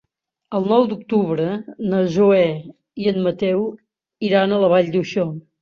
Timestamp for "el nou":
0.59-0.85